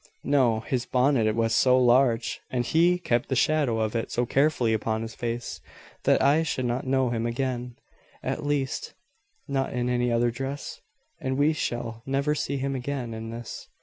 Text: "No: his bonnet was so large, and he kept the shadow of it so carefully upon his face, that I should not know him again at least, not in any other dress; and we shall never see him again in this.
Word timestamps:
"No: 0.23 0.61
his 0.61 0.87
bonnet 0.87 1.35
was 1.35 1.53
so 1.53 1.77
large, 1.79 2.41
and 2.49 2.65
he 2.65 2.97
kept 2.97 3.29
the 3.29 3.35
shadow 3.35 3.77
of 3.79 3.95
it 3.95 4.09
so 4.09 4.25
carefully 4.25 4.73
upon 4.73 5.03
his 5.03 5.13
face, 5.13 5.61
that 6.05 6.23
I 6.23 6.41
should 6.41 6.65
not 6.65 6.87
know 6.87 7.11
him 7.11 7.27
again 7.27 7.75
at 8.23 8.43
least, 8.43 8.95
not 9.47 9.73
in 9.73 9.89
any 9.89 10.11
other 10.11 10.31
dress; 10.31 10.81
and 11.19 11.37
we 11.37 11.53
shall 11.53 12.01
never 12.07 12.33
see 12.33 12.57
him 12.57 12.73
again 12.75 13.13
in 13.13 13.29
this. 13.29 13.67